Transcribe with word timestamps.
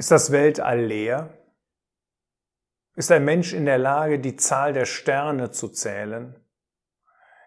Ist 0.00 0.10
das 0.10 0.32
Weltall 0.32 0.80
leer? 0.80 1.28
Ist 2.96 3.12
ein 3.12 3.22
Mensch 3.22 3.52
in 3.52 3.66
der 3.66 3.76
Lage, 3.76 4.18
die 4.18 4.34
Zahl 4.34 4.72
der 4.72 4.86
Sterne 4.86 5.50
zu 5.50 5.68
zählen? 5.68 6.42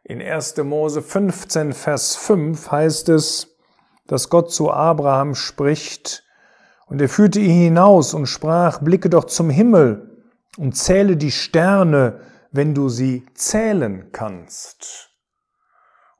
In 0.04 0.22
1. 0.22 0.58
Mose 0.58 1.02
15, 1.02 1.74
Vers 1.74 2.16
5 2.16 2.70
heißt 2.70 3.10
es, 3.10 3.58
dass 4.06 4.30
Gott 4.30 4.52
zu 4.52 4.70
Abraham 4.70 5.34
spricht, 5.34 6.26
und 6.86 7.02
er 7.02 7.10
führte 7.10 7.40
ihn 7.40 7.60
hinaus 7.60 8.14
und 8.14 8.28
sprach, 8.28 8.82
blicke 8.82 9.10
doch 9.10 9.24
zum 9.24 9.50
Himmel 9.50 10.24
und 10.56 10.78
zähle 10.78 11.18
die 11.18 11.32
Sterne, 11.32 12.22
wenn 12.52 12.76
du 12.76 12.88
sie 12.88 13.26
zählen 13.34 14.12
kannst. 14.12 15.13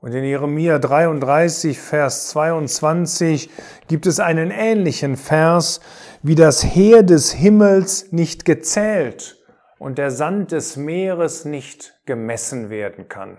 Und 0.04 0.12
in 0.12 0.22
Jeremia 0.22 0.78
33, 0.78 1.80
Vers 1.80 2.28
22 2.28 3.48
gibt 3.88 4.04
es 4.04 4.20
einen 4.20 4.50
ähnlichen 4.50 5.16
Vers, 5.16 5.80
wie 6.22 6.34
das 6.34 6.62
Heer 6.62 7.02
des 7.02 7.32
Himmels 7.32 8.12
nicht 8.12 8.44
gezählt 8.44 9.42
und 9.78 9.96
der 9.96 10.10
Sand 10.10 10.52
des 10.52 10.76
Meeres 10.76 11.46
nicht 11.46 11.98
gemessen 12.04 12.68
werden 12.68 13.08
kann. 13.08 13.38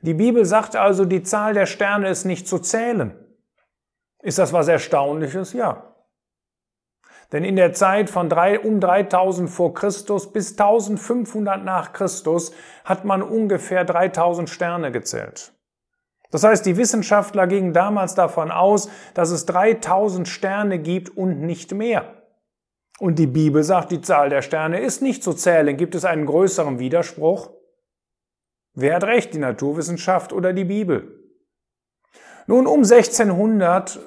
Die 0.00 0.14
Bibel 0.14 0.46
sagt 0.46 0.76
also, 0.76 1.04
die 1.04 1.24
Zahl 1.24 1.52
der 1.52 1.66
Sterne 1.66 2.08
ist 2.08 2.24
nicht 2.24 2.48
zu 2.48 2.58
zählen. 2.58 3.12
Ist 4.22 4.38
das 4.38 4.54
was 4.54 4.68
Erstaunliches? 4.68 5.52
Ja. 5.52 5.94
Denn 7.32 7.44
in 7.44 7.56
der 7.56 7.74
Zeit 7.74 8.08
von 8.08 8.30
drei, 8.30 8.58
um 8.58 8.80
3000 8.80 9.50
vor 9.50 9.74
Christus 9.74 10.32
bis 10.32 10.52
1500 10.52 11.62
nach 11.62 11.92
Christus 11.92 12.52
hat 12.86 13.04
man 13.04 13.20
ungefähr 13.20 13.84
3000 13.84 14.48
Sterne 14.48 14.90
gezählt. 14.90 15.52
Das 16.30 16.44
heißt, 16.44 16.66
die 16.66 16.76
Wissenschaftler 16.76 17.46
gingen 17.46 17.72
damals 17.72 18.14
davon 18.14 18.50
aus, 18.50 18.90
dass 19.14 19.30
es 19.30 19.46
3000 19.46 20.28
Sterne 20.28 20.78
gibt 20.78 21.16
und 21.16 21.40
nicht 21.40 21.72
mehr. 21.72 22.14
Und 22.98 23.18
die 23.18 23.26
Bibel 23.26 23.62
sagt, 23.62 23.92
die 23.92 24.00
Zahl 24.00 24.28
der 24.28 24.42
Sterne 24.42 24.80
ist 24.80 25.02
nicht 25.02 25.22
zu 25.22 25.32
zählen. 25.32 25.76
Gibt 25.76 25.94
es 25.94 26.04
einen 26.04 26.26
größeren 26.26 26.78
Widerspruch? 26.78 27.50
Wer 28.74 28.96
hat 28.96 29.04
recht, 29.04 29.34
die 29.34 29.38
Naturwissenschaft 29.38 30.32
oder 30.32 30.52
die 30.52 30.64
Bibel? 30.64 31.18
Nun, 32.46 32.66
um 32.66 32.80
1600 32.80 33.98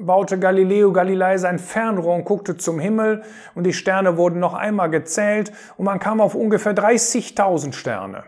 baute 0.00 0.38
Galileo 0.38 0.92
Galilei 0.92 1.38
sein 1.38 1.58
Fernrohr 1.58 2.14
und 2.14 2.24
guckte 2.24 2.56
zum 2.56 2.78
Himmel 2.78 3.22
und 3.54 3.64
die 3.64 3.72
Sterne 3.72 4.16
wurden 4.16 4.40
noch 4.40 4.54
einmal 4.54 4.90
gezählt 4.90 5.52
und 5.76 5.84
man 5.84 5.98
kam 5.98 6.20
auf 6.20 6.34
ungefähr 6.34 6.74
30.000 6.74 7.72
Sterne. 7.72 8.24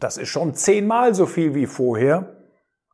Das 0.00 0.16
ist 0.16 0.30
schon 0.30 0.54
zehnmal 0.54 1.14
so 1.14 1.26
viel 1.26 1.54
wie 1.54 1.66
vorher, 1.66 2.34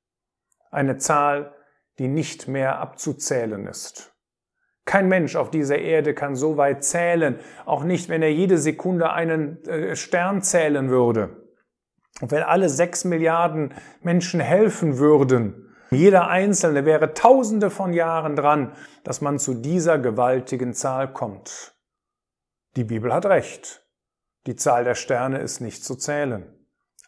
Eine 0.72 0.98
Zahl, 0.98 1.54
die 2.00 2.08
nicht 2.08 2.48
mehr 2.48 2.80
abzuzählen 2.80 3.68
ist. 3.68 4.16
Kein 4.86 5.08
Mensch 5.08 5.36
auf 5.36 5.52
dieser 5.52 5.78
Erde 5.78 6.16
kann 6.16 6.36
so 6.36 6.58
weit 6.58 6.84
zählen, 6.84 7.40
auch 7.66 7.84
nicht, 7.84 8.10
wenn 8.10 8.24
er 8.24 8.34
jede 8.34 8.58
Sekunde 8.58 9.14
einen 9.14 9.64
äh, 9.66 9.96
Stern 9.96 10.42
zählen 10.42 10.90
würde. 10.90 11.44
Und 12.22 12.32
wenn 12.32 12.42
alle 12.42 12.70
sechs 12.70 13.06
Milliarden 13.06 13.76
Menschen 14.02 14.40
helfen 14.40 14.98
würden, 14.98 15.73
jeder 15.92 16.28
Einzelne 16.28 16.86
wäre 16.86 17.14
tausende 17.14 17.70
von 17.70 17.94
Jahren 17.94 18.36
dran, 18.36 18.74
dass 19.04 19.22
man 19.22 19.40
zu 19.40 19.54
dieser 19.54 20.00
gewaltigen 20.00 20.74
Zahl 20.74 21.12
kommt. 21.12 21.76
Die 22.76 22.84
Bibel 22.84 23.14
hat 23.14 23.26
recht. 23.26 23.86
Die 24.48 24.56
Zahl 24.56 24.84
der 24.84 24.96
Sterne 24.96 25.40
ist 25.40 25.62
nicht 25.62 25.86
zu 25.86 25.96
zählen. 25.96 26.46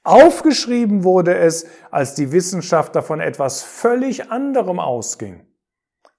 Aufgeschrieben 0.04 1.04
wurde 1.04 1.36
es, 1.36 1.66
als 1.90 2.14
die 2.14 2.32
Wissenschaft 2.32 2.96
davon 2.96 3.20
etwas 3.20 3.64
völlig 3.64 4.32
anderem 4.32 4.80
ausging. 4.80 5.48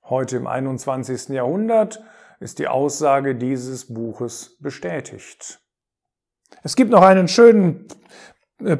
Heute 0.02 0.36
im 0.36 0.46
21. 0.46 1.28
Jahrhundert 1.28 2.02
ist 2.40 2.58
die 2.58 2.68
Aussage 2.68 3.36
dieses 3.36 3.92
Buches 3.92 4.56
bestätigt. 4.60 5.60
Es 6.62 6.76
gibt 6.76 6.90
noch 6.90 7.02
einen 7.02 7.28
schönen 7.28 7.86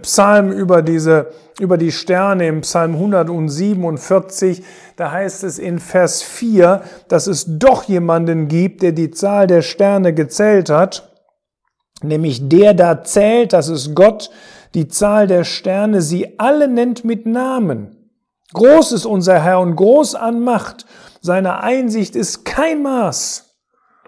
Psalm 0.02 0.52
über 0.52 0.80
diese, 0.80 1.32
über 1.60 1.76
die 1.76 1.92
Sterne 1.92 2.48
im 2.48 2.62
Psalm 2.62 2.94
147. 2.94 4.64
Da 4.96 5.12
heißt 5.12 5.44
es 5.44 5.58
in 5.58 5.78
Vers 5.78 6.22
4, 6.22 6.82
dass 7.08 7.26
es 7.26 7.44
doch 7.46 7.84
jemanden 7.84 8.48
gibt, 8.48 8.82
der 8.82 8.92
die 8.92 9.10
Zahl 9.10 9.46
der 9.46 9.62
Sterne 9.62 10.14
gezählt 10.14 10.70
hat. 10.70 11.12
Nämlich 12.02 12.48
der 12.48 12.74
da 12.74 13.02
zählt, 13.02 13.52
das 13.52 13.68
ist 13.68 13.94
Gott, 13.94 14.30
die 14.74 14.88
Zahl 14.88 15.26
der 15.26 15.44
Sterne, 15.44 16.02
sie 16.02 16.38
alle 16.38 16.68
nennt 16.68 17.04
mit 17.04 17.26
Namen. 17.26 18.10
Groß 18.52 18.92
ist 18.92 19.06
unser 19.06 19.42
Herr 19.42 19.60
und 19.60 19.76
groß 19.76 20.14
an 20.14 20.40
Macht. 20.40 20.86
Seine 21.20 21.60
Einsicht 21.60 22.16
ist 22.16 22.44
kein 22.44 22.82
Maß. 22.82 23.54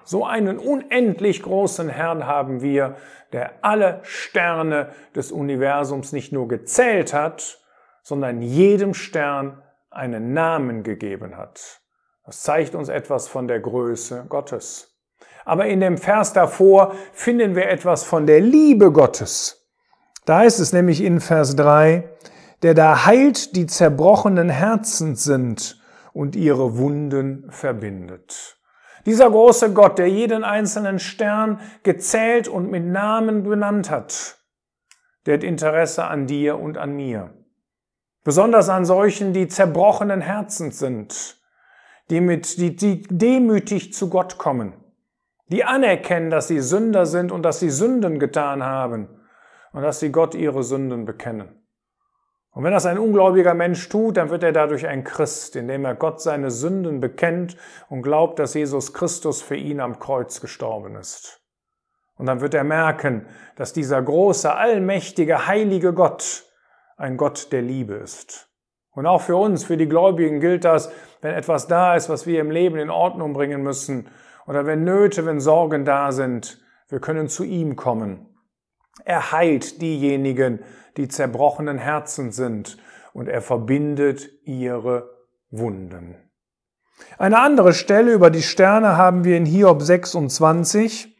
So 0.05 0.25
einen 0.25 0.59
unendlich 0.59 1.43
großen 1.43 1.89
Herrn 1.89 2.27
haben 2.27 2.63
wir, 2.63 2.97
der 3.33 3.65
alle 3.65 4.01
Sterne 4.03 4.91
des 5.15 5.33
Universums 5.33 6.13
nicht 6.13 6.33
nur 6.33 6.49
gezählt 6.49 7.13
hat, 7.13 7.61
sondern 8.03 8.41
jedem 8.41 8.95
Stern 8.95 9.63
einen 9.91 10.33
Namen 10.33 10.83
gegeben 10.83 11.37
hat. 11.37 11.81
Das 12.25 12.43
zeigt 12.43 12.75
uns 12.75 12.89
etwas 12.89 13.29
von 13.29 13.49
der 13.49 13.61
Größe 13.61 14.27
Gottes. 14.29 14.99
Aber 15.45 15.67
in 15.67 15.81
dem 15.81 15.97
Vers 15.97 16.33
davor 16.33 16.95
finden 17.13 17.55
wir 17.55 17.69
etwas 17.69 18.05
von 18.05 18.27
der 18.27 18.41
Liebe 18.41 18.93
Gottes. 18.93 19.67
Da 20.27 20.41
heißt 20.41 20.61
es 20.61 20.75
nämlich 20.75 21.03
in 21.03 21.21
Vers 21.21 21.57
3, 21.57 22.07
der 22.63 22.75
da 22.75 23.07
heilt, 23.07 23.57
die 23.57 23.67
zerbrochenen 23.67 24.51
Herzen 24.51 25.17
sind 25.17 25.81
und 26.13 26.37
ihre 26.37 26.77
Wunden 26.77 27.51
verbindet. 27.51 28.58
Dieser 29.07 29.31
große 29.31 29.73
Gott, 29.73 29.99
der 29.99 30.09
jeden 30.09 30.45
einzelnen 30.45 30.99
Stern 30.99 31.61
gezählt 31.83 32.49
und 32.49 32.71
mit 32.71 32.85
Namen 32.85 33.45
benannt 33.45 33.91
hat, 33.91 34.39
der 35.27 35.35
hat 35.35 35.45
Interesse 35.45 36.05
an 36.05 36.27
dir 36.27 36.59
und 36.59 36.79
an 36.79 36.97
mir. 36.97 37.35
Besonders 38.25 38.69
an 38.69 38.85
solchen, 38.85 39.33
die 39.33 39.49
zerbrochenen 39.49 40.21
Herzens 40.21 40.79
sind, 40.79 41.39
die, 42.11 42.21
mit, 42.21 42.59
die, 42.59 42.77
die 42.77 43.03
demütig 43.03 43.95
zu 43.95 44.11
Gott 44.11 44.39
kommen, 44.39 44.75
die 45.49 45.65
anerkennen, 45.65 46.31
dass 46.31 46.49
sie 46.49 46.61
Sünder 46.61 47.07
sind 47.07 47.33
und 47.33 47.43
dass 47.43 47.61
sie 47.61 47.71
Sünden 47.71 48.19
getan 48.19 48.63
haben 48.63 49.09
und 49.73 49.83
dass 49.83 50.01
sie 50.01 50.13
Gott 50.13 50.35
ihre 50.35 50.63
Sünden 50.63 51.05
bekennen. 51.05 51.58
Und 52.59 52.65
wenn 52.65 52.73
das 52.73 52.87
ein 52.87 52.99
ungläubiger 52.99 53.55
Mensch 53.55 53.89
tut, 53.89 54.17
dann 54.17 54.31
wird 54.31 54.43
er 54.43 54.51
dadurch 54.51 54.85
ein 54.85 55.05
Christ, 55.05 55.55
indem 55.55 55.85
er 55.85 55.95
Gott 55.95 56.21
seine 56.21 56.51
Sünden 56.51 56.99
bekennt 56.99 57.57
und 57.89 58.03
glaubt, 58.03 58.41
dass 58.41 58.55
Jesus 58.55 58.93
Christus 58.93 59.41
für 59.41 59.55
ihn 59.55 59.79
am 59.79 60.01
Kreuz 60.01 60.41
gestorben 60.41 60.97
ist. 60.97 61.41
Und 62.17 62.27
dann 62.27 62.41
wird 62.41 62.55
er 62.55 62.65
merken, 62.65 63.27
dass 63.55 63.73
dieser 63.73 64.03
große, 64.03 64.53
allmächtige, 64.53 65.47
heilige 65.47 65.93
Gott 65.93 66.47
ein 66.97 67.17
Gott 67.17 67.53
der 67.53 67.63
Liebe 67.63 67.95
ist. 67.95 68.51
Und 68.91 69.07
auch 69.07 69.21
für 69.21 69.37
uns, 69.37 69.63
für 69.63 69.77
die 69.77 69.89
Gläubigen 69.89 70.41
gilt 70.41 70.65
das, 70.65 70.91
wenn 71.21 71.37
etwas 71.37 71.69
da 71.69 71.95
ist, 71.95 72.09
was 72.09 72.27
wir 72.27 72.41
im 72.41 72.51
Leben 72.51 72.79
in 72.79 72.91
Ordnung 72.91 73.35
bringen 73.35 73.63
müssen, 73.63 74.09
oder 74.49 74.67
wenn 74.67 74.83
Nöte, 74.83 75.25
wenn 75.27 75.39
Sorgen 75.39 75.85
da 75.85 76.11
sind, 76.11 76.61
wir 76.89 76.99
können 76.99 77.29
zu 77.29 77.45
ihm 77.45 77.77
kommen. 77.77 78.28
Er 79.05 79.33
heilt 79.33 79.81
diejenigen, 79.81 80.61
die 80.97 81.09
zerbrochenen 81.09 81.79
Herzen 81.79 82.33
sind 82.33 82.77
und 83.13 83.29
er 83.29 83.41
verbindet 83.41 84.31
ihre 84.45 85.11
Wunden. 85.51 86.17
Eine 87.17 87.39
andere 87.39 87.73
Stelle 87.73 88.13
über 88.13 88.31
die 88.31 88.43
Sterne 88.43 88.97
haben 88.97 89.25
wir 89.25 89.37
in 89.37 89.47
Hiob 89.47 89.83
26 89.83 91.17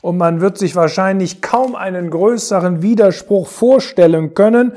und 0.00 0.16
man 0.16 0.40
wird 0.40 0.58
sich 0.58 0.74
wahrscheinlich 0.74 1.40
kaum 1.40 1.76
einen 1.76 2.10
größeren 2.10 2.82
Widerspruch 2.82 3.46
vorstellen 3.46 4.34
können, 4.34 4.72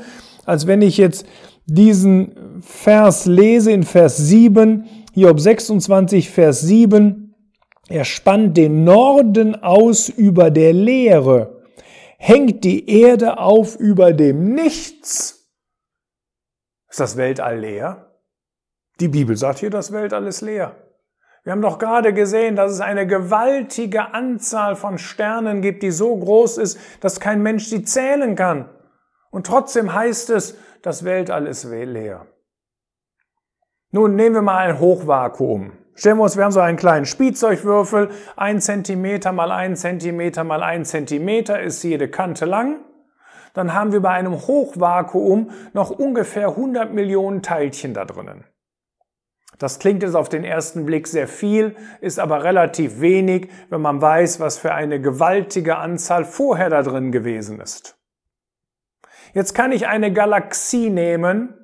als 0.46 0.66
wenn 0.66 0.80
ich 0.80 0.96
jetzt 0.96 1.26
diesen 1.66 2.62
Vers 2.62 3.26
lese 3.26 3.72
in 3.72 3.82
Vers 3.82 4.16
7, 4.16 4.88
Hiob 5.12 5.40
26, 5.40 6.30
Vers 6.30 6.60
7. 6.62 7.34
Er 7.88 8.04
spannt 8.04 8.56
den 8.56 8.84
Norden 8.84 9.62
aus 9.62 10.08
über 10.08 10.50
der 10.50 10.72
Leere 10.72 11.57
hängt 12.18 12.64
die 12.64 12.90
Erde 12.90 13.38
auf 13.38 13.76
über 13.76 14.12
dem 14.12 14.52
Nichts. 14.52 15.48
Ist 16.90 17.00
das 17.00 17.16
Weltall 17.16 17.60
leer? 17.60 18.12
Die 19.00 19.08
Bibel 19.08 19.36
sagt 19.36 19.60
hier, 19.60 19.70
das 19.70 19.92
Weltall 19.92 20.26
ist 20.26 20.42
leer. 20.42 20.76
Wir 21.44 21.52
haben 21.52 21.62
doch 21.62 21.78
gerade 21.78 22.12
gesehen, 22.12 22.56
dass 22.56 22.72
es 22.72 22.80
eine 22.80 23.06
gewaltige 23.06 24.12
Anzahl 24.12 24.76
von 24.76 24.98
Sternen 24.98 25.62
gibt, 25.62 25.82
die 25.82 25.92
so 25.92 26.14
groß 26.14 26.58
ist, 26.58 26.78
dass 27.00 27.20
kein 27.20 27.42
Mensch 27.42 27.66
sie 27.66 27.84
zählen 27.84 28.34
kann. 28.34 28.68
Und 29.30 29.46
trotzdem 29.46 29.94
heißt 29.94 30.30
es, 30.30 30.58
das 30.82 31.04
Weltall 31.04 31.46
ist 31.46 31.64
leer. 31.64 32.26
Nun 33.90 34.16
nehmen 34.16 34.34
wir 34.34 34.42
mal 34.42 34.58
ein 34.58 34.80
Hochvakuum. 34.80 35.72
Stellen 35.98 36.18
wir 36.18 36.22
uns, 36.22 36.36
wir 36.36 36.44
haben 36.44 36.52
so 36.52 36.60
einen 36.60 36.76
kleinen 36.76 37.06
Spielzeugwürfel, 37.06 38.10
ein 38.36 38.60
Zentimeter 38.60 39.32
mal 39.32 39.50
ein 39.50 39.74
Zentimeter 39.74 40.44
mal 40.44 40.62
ein 40.62 40.84
Zentimeter 40.84 41.60
ist 41.60 41.82
jede 41.82 42.08
Kante 42.08 42.44
lang. 42.44 42.78
Dann 43.52 43.74
haben 43.74 43.90
wir 43.90 43.98
bei 43.98 44.10
einem 44.10 44.34
Hochvakuum 44.34 45.50
noch 45.72 45.90
ungefähr 45.90 46.50
100 46.50 46.94
Millionen 46.94 47.42
Teilchen 47.42 47.94
da 47.94 48.04
drinnen. 48.04 48.44
Das 49.58 49.80
klingt 49.80 50.04
jetzt 50.04 50.14
auf 50.14 50.28
den 50.28 50.44
ersten 50.44 50.86
Blick 50.86 51.08
sehr 51.08 51.26
viel, 51.26 51.74
ist 52.00 52.20
aber 52.20 52.44
relativ 52.44 53.00
wenig, 53.00 53.50
wenn 53.68 53.80
man 53.80 54.00
weiß, 54.00 54.38
was 54.38 54.56
für 54.56 54.72
eine 54.72 55.00
gewaltige 55.00 55.78
Anzahl 55.78 56.24
vorher 56.24 56.70
da 56.70 56.82
drin 56.84 57.10
gewesen 57.10 57.60
ist. 57.60 57.98
Jetzt 59.34 59.52
kann 59.52 59.72
ich 59.72 59.88
eine 59.88 60.12
Galaxie 60.12 60.90
nehmen, 60.90 61.54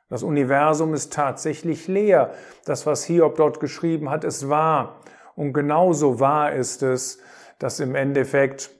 Das 0.08 0.22
Universum 0.22 0.94
ist 0.94 1.12
tatsächlich 1.12 1.88
leer. 1.88 2.32
Das, 2.64 2.86
was 2.86 3.04
Hiob 3.04 3.36
dort 3.36 3.58
geschrieben 3.58 4.10
hat, 4.10 4.24
ist 4.24 4.48
wahr. 4.48 5.00
Und 5.34 5.52
genauso 5.52 6.20
wahr 6.20 6.52
ist 6.52 6.82
es, 6.82 7.18
dass 7.58 7.80
im 7.80 7.94
Endeffekt 7.94 8.70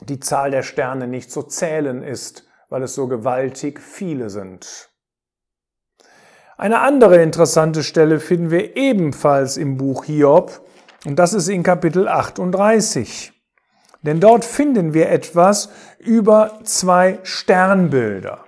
die 0.00 0.20
Zahl 0.20 0.50
der 0.50 0.62
Sterne 0.62 1.08
nicht 1.08 1.30
zu 1.30 1.42
zählen 1.42 2.02
ist, 2.02 2.46
weil 2.68 2.82
es 2.82 2.94
so 2.94 3.08
gewaltig 3.08 3.80
viele 3.80 4.30
sind. 4.30 4.90
Eine 6.56 6.80
andere 6.80 7.20
interessante 7.20 7.82
Stelle 7.82 8.20
finden 8.20 8.50
wir 8.50 8.76
ebenfalls 8.76 9.56
im 9.56 9.76
Buch 9.76 10.04
Hiob, 10.04 10.60
und 11.04 11.16
das 11.16 11.34
ist 11.34 11.48
in 11.48 11.62
Kapitel 11.62 12.08
38. 12.08 13.33
Denn 14.04 14.20
dort 14.20 14.44
finden 14.44 14.92
wir 14.92 15.10
etwas 15.10 15.70
über 15.98 16.60
zwei 16.62 17.18
Sternbilder. 17.22 18.44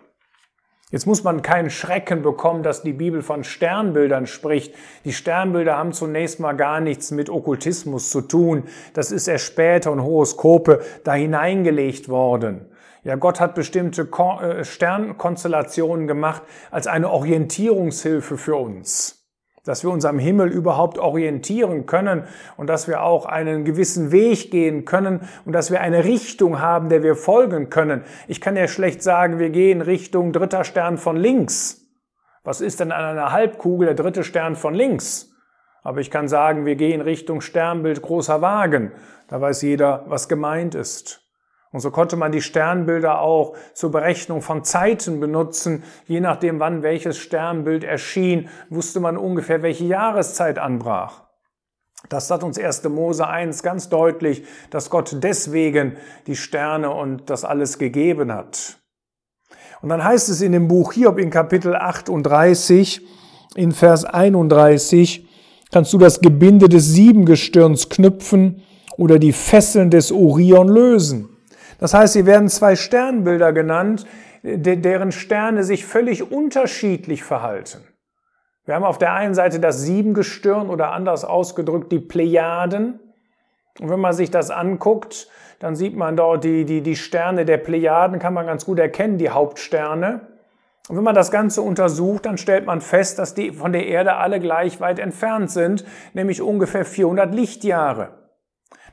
Jetzt 0.90 1.06
muss 1.06 1.24
man 1.24 1.42
keinen 1.42 1.70
Schrecken 1.70 2.22
bekommen, 2.22 2.62
dass 2.62 2.82
die 2.82 2.92
Bibel 2.92 3.22
von 3.22 3.42
Sternbildern 3.42 4.26
spricht. 4.26 4.74
Die 5.04 5.12
Sternbilder 5.12 5.76
haben 5.76 5.92
zunächst 5.92 6.38
mal 6.38 6.52
gar 6.52 6.80
nichts 6.80 7.10
mit 7.10 7.28
Okkultismus 7.28 8.10
zu 8.10 8.20
tun. 8.20 8.64
Das 8.94 9.10
ist 9.10 9.26
erst 9.26 9.46
später 9.46 9.90
und 9.90 10.02
Horoskope 10.02 10.80
da 11.02 11.14
hineingelegt 11.14 12.08
worden. 12.08 12.70
Ja, 13.02 13.16
Gott 13.16 13.40
hat 13.40 13.54
bestimmte 13.54 14.02
äh, 14.02 14.64
Sternkonstellationen 14.64 16.06
gemacht 16.06 16.42
als 16.70 16.86
eine 16.86 17.10
Orientierungshilfe 17.10 18.36
für 18.36 18.56
uns. 18.56 19.25
Dass 19.66 19.82
wir 19.82 19.90
uns 19.90 20.06
am 20.06 20.18
Himmel 20.18 20.48
überhaupt 20.48 20.98
orientieren 20.98 21.84
können 21.84 22.22
und 22.56 22.68
dass 22.68 22.88
wir 22.88 23.02
auch 23.02 23.26
einen 23.26 23.64
gewissen 23.64 24.12
Weg 24.12 24.50
gehen 24.50 24.86
können 24.86 25.28
und 25.44 25.52
dass 25.52 25.70
wir 25.70 25.82
eine 25.82 26.04
Richtung 26.04 26.60
haben, 26.60 26.88
der 26.88 27.02
wir 27.02 27.16
folgen 27.16 27.68
können. 27.68 28.02
Ich 28.28 28.40
kann 28.40 28.56
ja 28.56 28.68
schlecht 28.68 29.02
sagen, 29.02 29.38
wir 29.38 29.50
gehen 29.50 29.82
Richtung 29.82 30.32
dritter 30.32 30.64
Stern 30.64 30.96
von 30.96 31.16
links. 31.16 31.82
Was 32.44 32.60
ist 32.60 32.78
denn 32.78 32.92
an 32.92 33.04
einer 33.04 33.32
Halbkugel 33.32 33.86
der 33.86 33.96
dritte 33.96 34.22
Stern 34.22 34.54
von 34.54 34.72
links? 34.72 35.32
Aber 35.82 36.00
ich 36.00 36.12
kann 36.12 36.28
sagen, 36.28 36.64
wir 36.64 36.76
gehen 36.76 37.00
Richtung 37.00 37.40
Sternbild 37.40 38.02
großer 38.02 38.40
Wagen. 38.40 38.92
Da 39.26 39.40
weiß 39.40 39.62
jeder, 39.62 40.04
was 40.06 40.28
gemeint 40.28 40.76
ist. 40.76 41.25
Und 41.76 41.80
so 41.80 41.90
konnte 41.90 42.16
man 42.16 42.32
die 42.32 42.40
Sternbilder 42.40 43.20
auch 43.20 43.54
zur 43.74 43.90
Berechnung 43.90 44.40
von 44.40 44.64
Zeiten 44.64 45.20
benutzen. 45.20 45.84
Je 46.06 46.20
nachdem, 46.20 46.58
wann 46.58 46.82
welches 46.82 47.18
Sternbild 47.18 47.84
erschien, 47.84 48.48
wusste 48.70 48.98
man 48.98 49.18
ungefähr, 49.18 49.60
welche 49.60 49.84
Jahreszeit 49.84 50.58
anbrach. 50.58 51.24
Das 52.08 52.28
sagt 52.28 52.44
uns 52.44 52.58
1. 52.58 52.84
Mose 52.84 53.28
1 53.28 53.62
ganz 53.62 53.90
deutlich, 53.90 54.44
dass 54.70 54.88
Gott 54.88 55.18
deswegen 55.22 55.98
die 56.26 56.34
Sterne 56.34 56.92
und 56.92 57.28
das 57.28 57.44
alles 57.44 57.76
gegeben 57.76 58.32
hat. 58.32 58.78
Und 59.82 59.90
dann 59.90 60.02
heißt 60.02 60.30
es 60.30 60.40
in 60.40 60.52
dem 60.52 60.68
Buch 60.68 60.94
Hiob 60.94 61.18
in 61.18 61.28
Kapitel 61.28 61.76
38, 61.76 63.06
in 63.54 63.72
Vers 63.72 64.06
31, 64.06 65.28
kannst 65.70 65.92
du 65.92 65.98
das 65.98 66.22
Gebinde 66.22 66.70
des 66.70 66.86
Siebengestirns 66.86 67.90
knüpfen 67.90 68.62
oder 68.96 69.18
die 69.18 69.34
Fesseln 69.34 69.90
des 69.90 70.10
Orion 70.10 70.68
lösen. 70.68 71.35
Das 71.78 71.94
heißt, 71.94 72.14
sie 72.14 72.26
werden 72.26 72.48
zwei 72.48 72.76
Sternbilder 72.76 73.52
genannt, 73.52 74.06
deren 74.42 75.12
Sterne 75.12 75.64
sich 75.64 75.84
völlig 75.84 76.30
unterschiedlich 76.30 77.24
verhalten. 77.24 77.82
Wir 78.64 78.74
haben 78.74 78.84
auf 78.84 78.98
der 78.98 79.12
einen 79.12 79.34
Seite 79.34 79.60
das 79.60 79.82
Siebengestirn 79.82 80.70
oder 80.70 80.92
anders 80.92 81.24
ausgedrückt 81.24 81.92
die 81.92 82.00
Plejaden. 82.00 83.00
Und 83.80 83.90
wenn 83.90 84.00
man 84.00 84.12
sich 84.12 84.30
das 84.30 84.50
anguckt, 84.50 85.28
dann 85.58 85.76
sieht 85.76 85.96
man 85.96 86.16
dort 86.16 86.44
die, 86.44 86.64
die, 86.64 86.80
die 86.80 86.96
Sterne 86.96 87.44
der 87.44 87.58
Plejaden, 87.58 88.18
kann 88.18 88.34
man 88.34 88.46
ganz 88.46 88.64
gut 88.64 88.78
erkennen, 88.78 89.18
die 89.18 89.30
Hauptsterne. 89.30 90.20
Und 90.88 90.96
wenn 90.96 91.04
man 91.04 91.14
das 91.14 91.30
Ganze 91.30 91.62
untersucht, 91.62 92.26
dann 92.26 92.38
stellt 92.38 92.66
man 92.66 92.80
fest, 92.80 93.18
dass 93.18 93.34
die 93.34 93.52
von 93.52 93.72
der 93.72 93.86
Erde 93.86 94.14
alle 94.14 94.40
gleich 94.40 94.80
weit 94.80 94.98
entfernt 94.98 95.50
sind, 95.50 95.84
nämlich 96.14 96.42
ungefähr 96.42 96.84
400 96.84 97.34
Lichtjahre. 97.34 98.25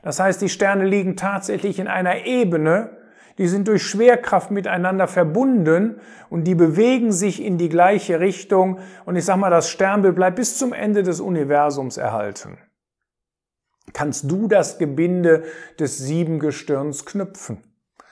Das 0.04 0.20
heißt, 0.20 0.42
die 0.42 0.50
Sterne 0.50 0.84
liegen 0.84 1.16
tatsächlich 1.16 1.78
in 1.78 1.88
einer 1.88 2.26
Ebene, 2.26 2.90
die 3.38 3.48
sind 3.48 3.66
durch 3.66 3.82
Schwerkraft 3.82 4.50
miteinander 4.50 5.08
verbunden 5.08 5.98
und 6.28 6.44
die 6.44 6.54
bewegen 6.54 7.10
sich 7.10 7.42
in 7.42 7.56
die 7.56 7.70
gleiche 7.70 8.20
Richtung. 8.20 8.78
Und 9.06 9.16
ich 9.16 9.24
sage 9.24 9.40
mal, 9.40 9.50
das 9.50 9.70
Sternbild 9.70 10.14
bleibt 10.14 10.36
bis 10.36 10.58
zum 10.58 10.74
Ende 10.74 11.02
des 11.02 11.20
Universums 11.20 11.96
erhalten. 11.96 12.58
Kannst 13.94 14.30
du 14.30 14.46
das 14.46 14.78
Gebinde 14.78 15.44
des 15.80 15.96
Siebengestirns 15.98 17.06
knüpfen? 17.06 17.62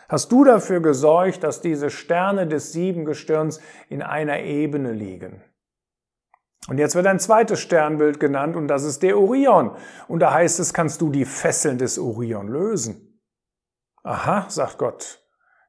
Hast 0.08 0.32
du 0.32 0.44
dafür 0.44 0.80
gesorgt, 0.80 1.44
dass 1.44 1.60
diese 1.60 1.90
Sterne 1.90 2.46
des 2.46 2.72
Siebengestirns 2.72 3.60
in 3.90 4.02
einer 4.02 4.40
Ebene 4.40 4.92
liegen? 4.92 5.42
Und 6.68 6.78
jetzt 6.78 6.94
wird 6.94 7.06
ein 7.06 7.18
zweites 7.18 7.60
Sternbild 7.60 8.20
genannt 8.20 8.54
und 8.56 8.68
das 8.68 8.84
ist 8.84 9.02
der 9.02 9.18
Orion. 9.18 9.76
Und 10.06 10.20
da 10.20 10.32
heißt 10.32 10.60
es, 10.60 10.72
kannst 10.72 11.00
du 11.00 11.10
die 11.10 11.24
Fesseln 11.24 11.78
des 11.78 11.98
Orion 11.98 12.48
lösen. 12.48 13.20
Aha, 14.04 14.46
sagt 14.48 14.78
Gott, 14.78 15.22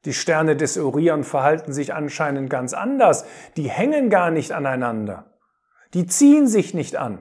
die 0.05 0.13
Sterne 0.13 0.55
des 0.55 0.77
Orion 0.77 1.23
verhalten 1.23 1.73
sich 1.73 1.93
anscheinend 1.93 2.49
ganz 2.49 2.73
anders. 2.73 3.25
Die 3.57 3.69
hängen 3.69 4.09
gar 4.09 4.31
nicht 4.31 4.51
aneinander. 4.51 5.33
Die 5.93 6.05
ziehen 6.05 6.47
sich 6.47 6.73
nicht 6.73 6.95
an. 6.95 7.19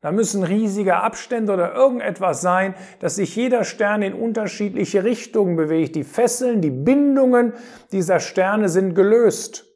Da 0.00 0.10
müssen 0.10 0.42
riesige 0.42 0.96
Abstände 0.96 1.52
oder 1.52 1.74
irgendetwas 1.74 2.40
sein, 2.40 2.74
dass 2.98 3.14
sich 3.14 3.36
jeder 3.36 3.62
Stern 3.62 4.02
in 4.02 4.14
unterschiedliche 4.14 5.04
Richtungen 5.04 5.56
bewegt. 5.56 5.94
Die 5.94 6.02
Fesseln, 6.04 6.60
die 6.60 6.70
Bindungen 6.70 7.52
dieser 7.92 8.18
Sterne 8.18 8.68
sind 8.68 8.94
gelöst. 8.94 9.71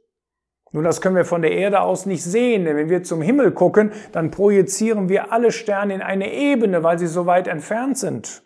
Nun, 0.76 0.84
das 0.84 1.00
können 1.00 1.16
wir 1.16 1.24
von 1.24 1.40
der 1.40 1.52
Erde 1.52 1.80
aus 1.80 2.04
nicht 2.04 2.22
sehen, 2.22 2.66
denn 2.66 2.76
wenn 2.76 2.90
wir 2.90 3.02
zum 3.02 3.22
Himmel 3.22 3.52
gucken, 3.52 3.92
dann 4.12 4.30
projizieren 4.30 5.08
wir 5.08 5.32
alle 5.32 5.50
Sterne 5.50 5.94
in 5.94 6.02
eine 6.02 6.30
Ebene, 6.30 6.82
weil 6.82 6.98
sie 6.98 7.06
so 7.06 7.24
weit 7.24 7.48
entfernt 7.48 7.96
sind. 7.96 8.42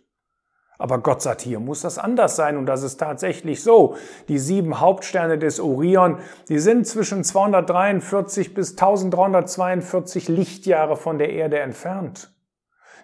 Aber 0.79 1.01
Gott 1.01 1.23
sagt, 1.23 1.41
hier 1.41 1.59
muss 1.59 1.81
das 1.81 1.99
anders 1.99 2.37
sein 2.37 2.57
und 2.57 2.67
das 2.67 2.85
ist 2.85 2.99
tatsächlich 2.99 3.65
so. 3.65 3.97
Die 4.29 4.39
sieben 4.39 4.79
Hauptsterne 4.79 5.39
des 5.39 5.59
Orion, 5.59 6.19
die 6.49 6.61
sind 6.61 6.87
zwischen 6.87 7.25
243 7.25 8.55
bis 8.55 8.79
1342 8.79 10.29
Lichtjahre 10.29 10.97
von 10.97 11.19
der 11.19 11.31
Erde 11.31 11.59
entfernt. 11.59 12.33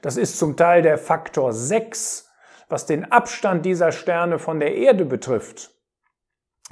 Das 0.02 0.16
ist 0.16 0.38
zum 0.38 0.56
Teil 0.56 0.83
der 0.83 0.99
Faktor 0.99 1.52
6, 1.52 2.30
was 2.68 2.87
den 2.87 3.11
Abstand 3.11 3.66
dieser 3.66 3.90
Sterne 3.90 4.38
von 4.38 4.61
der 4.61 4.76
Erde 4.76 5.04
betrifft. 5.04 5.75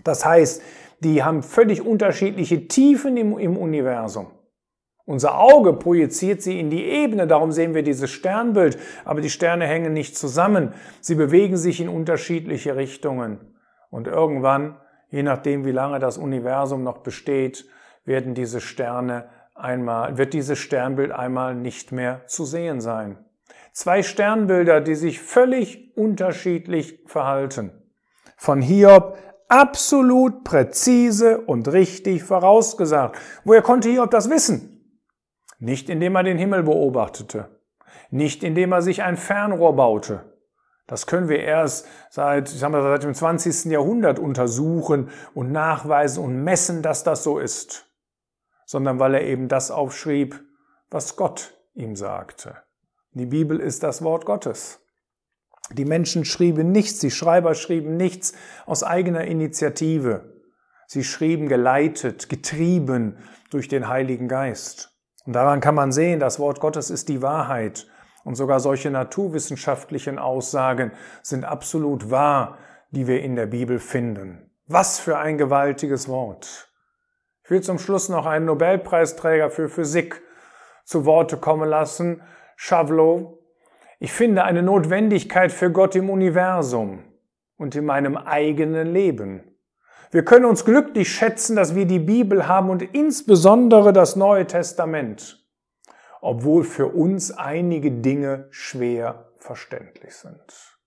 Das 0.02 0.24
heißt, 0.24 0.62
die 1.00 1.22
haben 1.22 1.42
völlig 1.42 1.82
unterschiedliche 1.82 2.66
Tiefen 2.66 3.16
im, 3.16 3.38
im 3.38 3.56
Universum. 3.56 4.26
Unser 5.06 5.38
Auge 5.38 5.74
projiziert 5.74 6.40
sie 6.40 6.58
in 6.58 6.70
die 6.70 6.84
Ebene, 6.84 7.26
darum 7.26 7.52
sehen 7.52 7.74
wir 7.74 7.82
dieses 7.82 8.10
Sternbild, 8.10 8.78
aber 9.04 9.20
die 9.20 9.28
Sterne 9.28 9.66
hängen 9.66 9.92
nicht 9.92 10.16
zusammen, 10.16 10.72
sie 11.00 11.14
bewegen 11.14 11.58
sich 11.58 11.80
in 11.80 11.90
unterschiedliche 11.90 12.74
Richtungen. 12.76 13.54
Und 13.90 14.06
irgendwann, 14.06 14.78
je 15.10 15.22
nachdem 15.22 15.66
wie 15.66 15.72
lange 15.72 15.98
das 15.98 16.16
Universum 16.16 16.82
noch 16.82 16.98
besteht, 16.98 17.66
werden 18.06 18.34
diese 18.34 18.62
Sterne 18.62 19.28
einmal, 19.54 20.16
wird 20.16 20.32
dieses 20.32 20.58
Sternbild 20.58 21.12
einmal 21.12 21.54
nicht 21.54 21.92
mehr 21.92 22.26
zu 22.26 22.46
sehen 22.46 22.80
sein. 22.80 23.18
Zwei 23.72 24.02
Sternbilder, 24.02 24.80
die 24.80 24.94
sich 24.94 25.20
völlig 25.20 25.96
unterschiedlich 25.96 27.00
verhalten. 27.06 27.72
Von 28.36 28.62
Hiob 28.62 29.18
absolut 29.48 30.44
präzise 30.44 31.40
und 31.40 31.68
richtig 31.68 32.22
vorausgesagt. 32.22 33.18
Woher 33.44 33.62
konnte 33.62 33.88
Hiob 33.88 34.10
das 34.10 34.30
wissen? 34.30 34.98
Nicht 35.58 35.88
indem 35.88 36.16
er 36.16 36.22
den 36.22 36.38
Himmel 36.38 36.62
beobachtete, 36.62 37.48
nicht 38.10 38.42
indem 38.42 38.72
er 38.72 38.82
sich 38.82 39.02
ein 39.02 39.16
Fernrohr 39.16 39.76
baute. 39.76 40.34
Das 40.86 41.06
können 41.06 41.28
wir 41.28 41.40
erst 41.40 41.86
seit, 42.10 42.50
ich 42.50 42.58
sag 42.58 42.70
mal, 42.70 42.82
seit 42.82 43.04
dem 43.04 43.14
20. 43.14 43.72
Jahrhundert 43.72 44.18
untersuchen 44.18 45.10
und 45.32 45.50
nachweisen 45.50 46.22
und 46.22 46.44
messen, 46.44 46.82
dass 46.82 47.04
das 47.04 47.22
so 47.24 47.38
ist, 47.38 47.86
sondern 48.66 48.98
weil 48.98 49.14
er 49.14 49.22
eben 49.22 49.48
das 49.48 49.70
aufschrieb, 49.70 50.42
was 50.90 51.16
Gott 51.16 51.58
ihm 51.74 51.96
sagte. 51.96 52.56
Die 53.12 53.26
Bibel 53.26 53.60
ist 53.60 53.82
das 53.82 54.02
Wort 54.02 54.26
Gottes. 54.26 54.83
Die 55.72 55.84
Menschen 55.84 56.24
schrieben 56.24 56.72
nichts, 56.72 56.98
die 56.98 57.10
Schreiber 57.10 57.54
schrieben 57.54 57.96
nichts 57.96 58.34
aus 58.66 58.82
eigener 58.82 59.24
Initiative. 59.24 60.34
Sie 60.86 61.04
schrieben 61.04 61.48
geleitet, 61.48 62.28
getrieben 62.28 63.16
durch 63.50 63.68
den 63.68 63.88
Heiligen 63.88 64.28
Geist. 64.28 64.90
Und 65.24 65.32
daran 65.32 65.60
kann 65.60 65.74
man 65.74 65.92
sehen, 65.92 66.20
das 66.20 66.38
Wort 66.38 66.60
Gottes 66.60 66.90
ist 66.90 67.08
die 67.08 67.22
Wahrheit. 67.22 67.86
Und 68.24 68.36
sogar 68.36 68.60
solche 68.60 68.90
naturwissenschaftlichen 68.90 70.18
Aussagen 70.18 70.92
sind 71.22 71.44
absolut 71.44 72.10
wahr, 72.10 72.58
die 72.90 73.06
wir 73.06 73.22
in 73.22 73.36
der 73.36 73.46
Bibel 73.46 73.78
finden. 73.78 74.50
Was 74.66 74.98
für 74.98 75.18
ein 75.18 75.36
gewaltiges 75.36 76.08
Wort. 76.08 76.70
Ich 77.42 77.50
will 77.50 77.60
zum 77.60 77.78
Schluss 77.78 78.08
noch 78.08 78.24
einen 78.24 78.46
Nobelpreisträger 78.46 79.50
für 79.50 79.68
Physik 79.68 80.22
zu 80.84 81.04
Worte 81.04 81.36
kommen 81.36 81.68
lassen, 81.68 82.22
Chavlot. 82.56 83.38
Ich 83.98 84.12
finde 84.12 84.44
eine 84.44 84.62
Notwendigkeit 84.62 85.52
für 85.52 85.70
Gott 85.70 85.94
im 85.96 86.10
Universum 86.10 87.04
und 87.56 87.74
in 87.74 87.84
meinem 87.84 88.16
eigenen 88.16 88.92
Leben. 88.92 89.42
Wir 90.10 90.24
können 90.24 90.44
uns 90.44 90.64
glücklich 90.64 91.12
schätzen, 91.12 91.56
dass 91.56 91.74
wir 91.74 91.86
die 91.86 91.98
Bibel 91.98 92.46
haben 92.46 92.70
und 92.70 92.82
insbesondere 92.82 93.92
das 93.92 94.16
Neue 94.16 94.46
Testament, 94.46 95.44
obwohl 96.20 96.64
für 96.64 96.86
uns 96.86 97.32
einige 97.32 97.90
Dinge 97.90 98.46
schwer 98.50 99.32
verständlich 99.38 100.14
sind. 100.14 100.78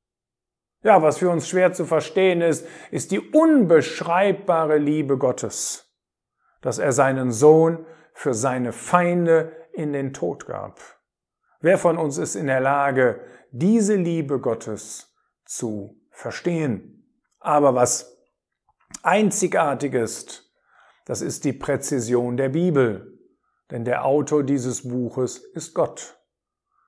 Ja, 0.84 1.02
was 1.02 1.18
für 1.18 1.30
uns 1.30 1.50
schwer 1.50 1.74
zu 1.74 1.86
verstehen 1.86 2.42
ist, 2.42 2.66
ist 2.92 3.12
die 3.12 3.20
unbeschreibbare 3.20 4.78
Liebe 4.78 5.18
Gottes, 5.18 5.94
dass 6.62 6.80
er 6.80 6.92
seinen 6.92 7.32
Sohn 7.32 7.86
für 8.14 8.34
seine 8.34 8.72
Feinde 8.72 9.52
in 9.74 9.92
den 9.92 10.14
Tod 10.14 10.46
gab. 10.46 10.97
Wer 11.60 11.78
von 11.78 11.98
uns 11.98 12.18
ist 12.18 12.36
in 12.36 12.48
der 12.48 12.60
Lage, 12.60 13.20
diese 13.52 13.96
Liebe 13.96 14.40
Gottes 14.40 15.16
zu 15.46 16.00
verstehen? 16.12 17.12
Aber 17.40 17.74
was 17.74 18.18
einzigartig 19.02 19.94
ist, 19.94 20.54
das 21.06 21.22
ist 21.22 21.46
die 21.46 21.54
Präzision 21.54 22.38
der 22.38 22.50
Bibel, 22.50 23.20
denn 23.72 23.86
der 23.86 24.06
Autor 24.06 24.44
dieses 24.44 24.88
Buches 24.88 25.38
ist 25.38 25.74
Gott. 25.74 26.18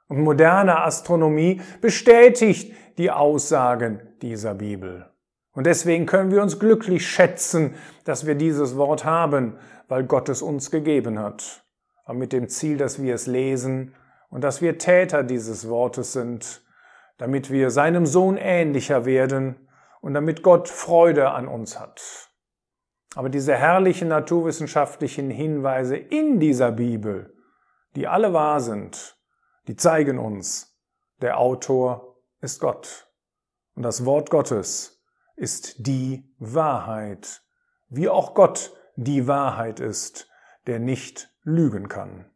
Und 0.08 0.22
moderne 0.22 0.82
Astronomie 0.82 1.62
bestätigt 1.82 2.74
die 2.98 3.12
Aussagen 3.12 4.02
dieser 4.22 4.56
Bibel. 4.56 5.10
Und 5.54 5.66
deswegen 5.66 6.06
können 6.06 6.32
wir 6.32 6.42
uns 6.42 6.60
glücklich 6.60 7.08
schätzen, 7.08 7.76
dass 8.06 8.26
wir 8.26 8.36
dieses 8.36 8.76
Wort 8.76 9.06
haben, 9.06 9.58
weil 9.88 10.04
Gott 10.04 10.30
es 10.30 10.42
uns 10.42 10.72
gegeben 10.72 11.20
hat. 11.20 11.66
Aber 12.06 12.18
mit 12.18 12.34
dem 12.34 12.50
Ziel, 12.50 12.78
dass 12.78 13.02
wir 13.02 13.16
es 13.16 13.28
lesen 13.28 13.96
und 14.29 14.43
dass 14.43 14.62
wir 14.62 14.77
Täter 14.77 15.24
dieses 15.24 15.67
Wortes 15.67 16.13
sind, 16.13 16.62
damit 17.17 17.50
wir 17.50 17.71
seinem 17.71 18.05
Sohn 18.05 18.38
ähnlicher 18.38 19.05
werden 19.05 19.67
und 20.01 20.13
damit 20.13 20.43
Gott 20.43 20.69
Freude 20.69 21.31
an 21.31 21.48
uns 21.48 21.79
hat. 21.79 22.29
Aber 23.15 23.29
diese 23.29 23.55
herrlichen 23.55 24.07
naturwissenschaftlichen 24.07 25.29
Hinweise 25.29 25.98
in 25.98 26.39
dieser 26.39 26.71
Bibel, 26.71 27.36
die 27.95 28.07
alle 28.07 28.33
wahr 28.33 28.62
sind, 28.62 29.17
die 29.67 29.75
zeigen 29.75 30.19
uns, 30.19 30.79
der 31.21 31.39
Autor 31.39 32.17
ist 32.39 32.62
Gott. 32.62 33.12
Und 33.75 33.83
das 33.83 34.05
Wort 34.05 34.29
Gottes 34.29 35.03
ist 35.36 35.88
die 35.88 36.33
Wahrheit, 36.38 37.41
wie 37.89 38.09
auch 38.09 38.36
Gott 38.36 38.74
die 38.95 39.27
Wahrheit 39.27 39.79
ist, 39.79 40.29
der 40.67 40.79
nicht 40.79 41.29
lügen 41.43 41.88
kann. 41.88 42.29